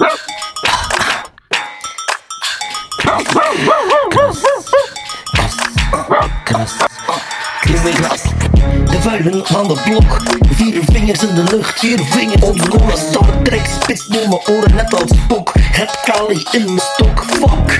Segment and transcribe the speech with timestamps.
[0.00, 0.06] De
[9.00, 10.20] vuilen van de blok.
[10.50, 11.78] Vier vingers in de lucht.
[11.78, 12.90] Vier vingers lucht.
[12.90, 15.52] Als dat trek spits door mijn oren net als spok.
[15.54, 17.24] Het kali in mijn stok.
[17.24, 17.78] Fuck.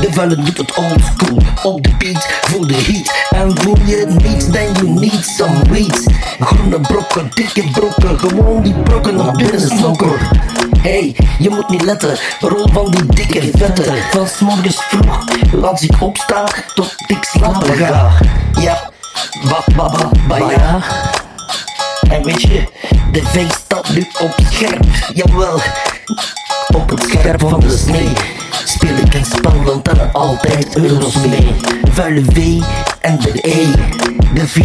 [0.00, 1.38] De vuilen doet het old school.
[1.62, 2.26] Op de beat.
[2.40, 3.12] Voel de heat.
[3.30, 6.06] En voel je niets, then you need some weed.
[6.40, 8.18] Groene brokken, dikke brokken.
[8.18, 10.28] Gewoon die brokken naar binnen snokker.
[10.82, 13.94] Hey, je moet niet letten, rol van die dikke vetten.
[14.10, 15.24] Van morgens vroeg,
[15.62, 18.10] als ik opsta, tot ik slapen ga.
[18.60, 18.90] Ja,
[19.44, 20.82] ba ba ba ba ja.
[22.10, 22.64] En weet je,
[23.12, 25.60] de feest staat nu op scherp, jawel.
[26.74, 28.12] Op het scherp van de snee
[28.64, 31.54] speel ik een spel, dan tellen altijd euro's mee.
[31.90, 32.62] Vuile V
[33.00, 33.66] en de E,
[34.34, 34.56] de V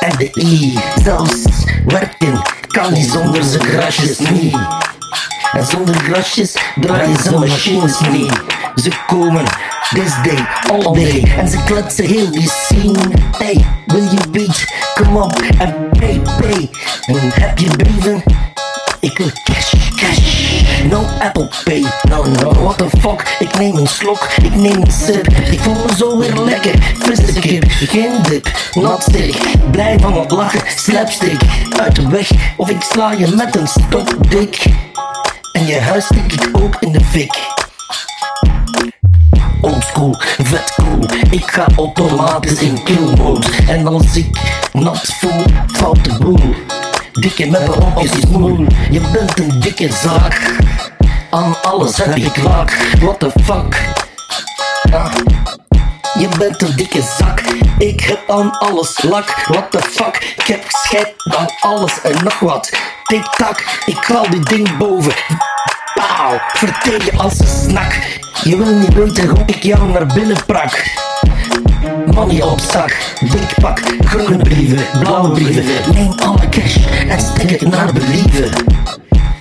[0.00, 0.78] en de I.
[1.04, 1.42] Zelfs
[1.86, 4.56] werken kan niet zonder zijn grasjes niet.
[5.52, 8.32] En zonder grasjes draaien ze machines niet.
[8.74, 9.44] Ze komen
[9.94, 11.32] this day, all day.
[11.38, 12.98] En ze kletsen heel die scene.
[13.38, 14.64] Hey, wil je beat?
[14.94, 16.70] Kom op en pay, pay.
[17.06, 18.22] En heb je brieven?
[19.00, 20.52] Ik wil cash, cash.
[20.90, 22.52] No Apple Pay, no, no.
[22.62, 23.36] What the fuck?
[23.38, 25.28] Ik neem een slok, ik neem een sip.
[25.50, 26.94] Ik voel me zo weer lekker.
[26.98, 29.36] Frisse kip, geen dip, not stick.
[29.70, 31.40] Blij van het lachen, slapstick.
[31.80, 34.64] Uit de weg, of ik sla je met een stokdik.
[35.62, 37.40] En je huis stik ik ook in de fik.
[39.60, 41.04] Oldschool, vet cool.
[41.30, 43.46] Ik ga automatisch in kill mode.
[43.68, 44.40] En als ik
[44.72, 46.54] nat voel, valt de boel.
[47.12, 48.66] Dikke meppen op je smoel.
[48.90, 50.56] Je bent een dikke zaak.
[51.30, 52.96] Aan alles heb je klaak.
[53.00, 53.88] What the fuck?
[54.92, 55.14] Ah.
[56.18, 57.40] Je bent een dikke zak,
[57.78, 59.44] ik heb aan alles lak.
[59.48, 62.70] What the fuck, ik heb scheid aan alles en nog wat.
[63.02, 65.14] Tik-tak, ik haal dit ding boven.
[66.22, 67.98] Pauw, vertel je als een snak.
[68.42, 70.84] Je wil niet weten hoe ik jou naar binnen prak.
[72.14, 75.94] Money op zak, dik pak, groene brieven, blauwe brieven.
[75.94, 76.76] Neem alle cash
[77.08, 78.50] en stek het naar believen.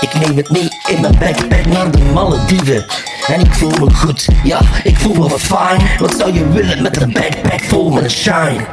[0.00, 2.84] Ik neem het mee in mijn backpack naar de Malediven.
[3.26, 5.98] En ik voel me goed, ja, ik voel me fine.
[5.98, 8.64] Wat zou je willen met een backpack vol met shine?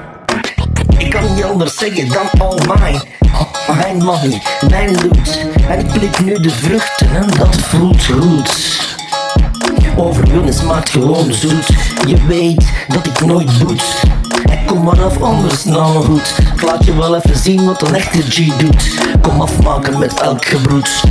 [0.97, 3.03] Ik kan niet anders zeggen dan all mine.
[3.75, 5.45] Mijn money, mijn loot.
[5.69, 8.79] En ik blik nu de vruchten en dat voelt goed.
[9.95, 11.67] Overwinnen smaakt gewoon zoet.
[12.07, 13.83] Je weet dat ik nooit boet.
[14.49, 16.35] En kom maar af anders nou goed.
[16.65, 18.99] Laat je wel even zien wat een echte G doet.
[19.21, 21.03] Kom afmaken met elk gebroed.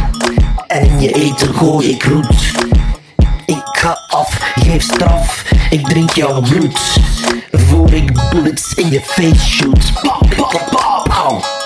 [0.66, 2.53] En je eten gooi ik roet.
[3.47, 5.45] Ik ga af, geef straf.
[5.71, 6.81] Ik drink jouw bloed.
[7.53, 9.93] Voor ik bullets in je face shoot.
[10.03, 10.21] Pauw,
[10.71, 11.41] pauw, pauw.
[11.41, 11.58] En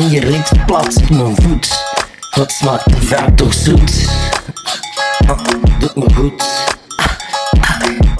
[0.00, 1.68] in je reet plaats ik mijn voet.
[2.36, 4.08] Wat smaakt de vaak toch zoet?
[5.26, 5.38] Ah,
[5.78, 6.44] doet me goed.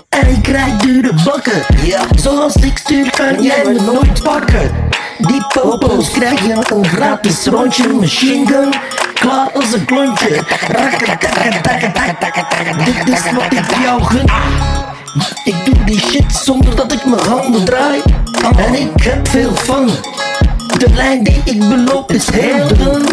[0.09, 1.63] En ik krijg dure bakken.
[1.83, 4.71] Ja, zoals ik stuur kan jij me nooit pakken.
[5.19, 8.75] Die popo's krijg je een gratis rondje machine gun.
[9.15, 10.29] Klaar als een klontje.
[12.85, 14.29] Dit is wat ik jou gun.
[15.45, 18.03] Ik doe die shit zonder dat ik mijn handen draai.
[18.57, 19.91] En ik heb veel fun.
[20.81, 23.07] De lijn die ik beloop is heel dun.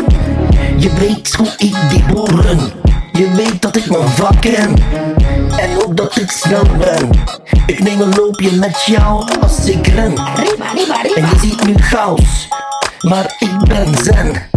[0.77, 2.59] Je weet hoe ik die run.
[3.11, 4.75] Je weet dat ik mijn vak ken.
[5.57, 7.09] En ook dat ik snel ben.
[7.65, 10.17] Ik neem een loopje met jou als ik ren.
[11.15, 12.47] En je ziet nu chaos.
[13.01, 14.49] Maar ik ben zen.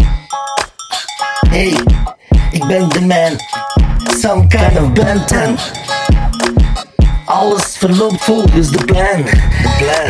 [1.48, 1.76] Hey,
[2.50, 3.40] ik ben de man.
[4.18, 5.56] Some kind of Ben 10.
[7.24, 9.24] Alles verloopt volgens de plan.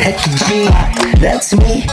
[0.02, 0.68] Hacky G,
[1.20, 1.84] that's me.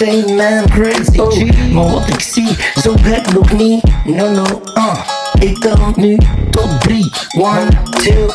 [0.00, 1.72] Same man, crazy G.
[1.72, 3.82] Maar wat ik zie, zo gek nog niet.
[4.04, 5.00] No, no, uh.
[5.38, 6.18] Ik tel nu
[6.50, 7.12] tot drie.
[7.36, 8.32] One, two,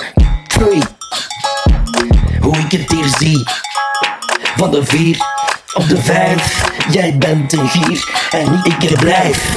[0.47, 0.81] three.
[2.39, 3.43] Hoe ik het hier zie.
[4.55, 5.17] Van de vier
[5.73, 6.71] op de vijf.
[6.91, 9.53] Jij bent een gier en ik er blijf.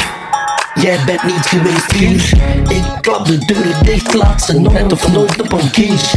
[0.74, 2.30] Jij bent niet geweest hier.
[2.68, 6.10] Ik klap de deuren dicht, laat ze nooit of nooit op een kier.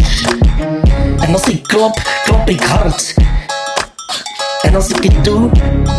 [1.19, 3.13] En als ik klap, klap ik hard.
[4.71, 5.49] En als ik het doe,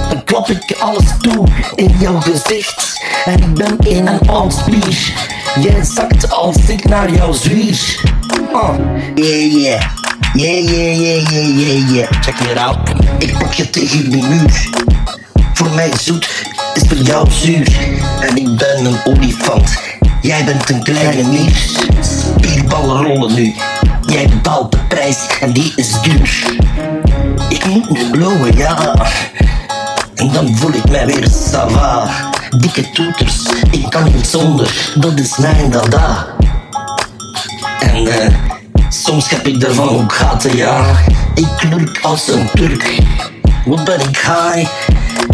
[0.08, 3.02] dan klap ik alles toe in jouw gezicht.
[3.24, 5.12] En ik ben in een oud spier.
[5.60, 8.00] Jij zakt als ik naar jou zwier.
[8.52, 8.74] Oh,
[9.14, 9.82] yeah, yeah.
[10.34, 12.10] Yeah, yeah, yeah, yeah, yeah, yeah.
[12.20, 12.78] Check it out.
[13.18, 14.68] Ik pak je tegen die muur.
[15.54, 17.72] Voor mij zoet is voor jou zuur.
[18.20, 19.80] En ik ben een olifant.
[20.22, 21.62] Jij bent een kleine mier.
[22.00, 23.54] Spierballen rollen nu.
[24.06, 26.60] Jij betaalt de prijs en die is duur.
[27.52, 29.06] Ik moet nu blowen, ja.
[30.14, 32.08] En dan voel ik mij weer sava.
[32.58, 33.46] dikke toeters.
[33.70, 36.26] Ik kan niet zonder, dat is mijn dada.
[37.80, 38.34] En eh,
[38.88, 40.84] soms heb ik ervan ook gaten, ja.
[41.34, 43.00] Ik knurk als een Turk.
[43.64, 44.70] Wat ben ik high?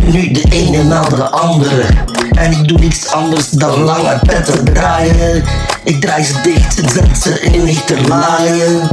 [0.05, 1.82] Nu de ene na de andere.
[2.31, 5.44] En ik doe niks anders dan lange petten draaien.
[5.85, 8.88] Ik draai ze dicht en zet ze in lichterlaaien.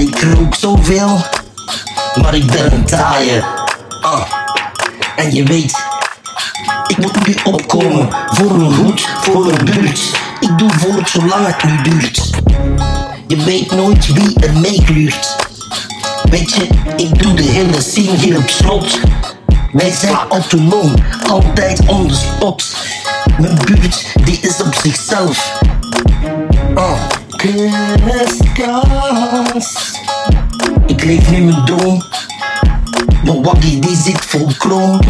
[0.00, 1.20] Ik rook zoveel,
[2.22, 3.42] maar ik ben een taaie.
[4.00, 4.22] Ah.
[5.16, 5.84] En je weet,
[6.86, 10.00] ik moet nu opkomen voor een hoed, voor een buurt.
[10.40, 12.30] Ik doe voort zolang het nu duurt.
[13.26, 15.36] Je weet nooit wie er meekluurt.
[16.22, 19.00] Weet je, ik doe de hele scene hier op slot.
[19.72, 20.94] Wij zijn autonoom,
[21.28, 22.54] altijd on the.
[23.38, 25.60] Mijn buurt, die is op zichzelf.
[26.74, 27.00] Oh,
[27.40, 28.88] kriskras.
[30.86, 32.04] Ik leef nu mijn droom.
[33.24, 35.00] Mijn waggie die zit vol krom.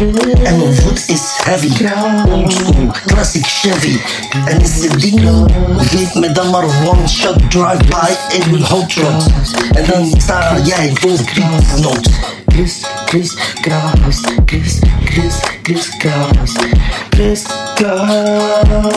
[0.43, 1.85] En mijn voet is heavy.
[2.29, 3.99] Old school, classic Chevy.
[4.45, 5.21] En is het ding,
[5.77, 8.93] geef me dan maar one shot drive-by in een hot.
[9.71, 12.09] En dan sta jij vol kriesnoot.
[12.47, 16.55] Chris, Chris, Kras, Chris, Chris, Chris, Kras,
[17.09, 17.43] Chris,
[17.75, 18.89] Kras.